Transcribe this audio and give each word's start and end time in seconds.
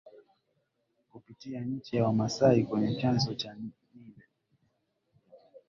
Kupitia 1.11 1.61
nchi 1.61 1.95
ya 1.95 2.03
Wamasai 2.03 2.63
kwenye 2.63 2.95
chanzo 2.95 3.33
cha 3.35 3.53
Nile 3.53 4.23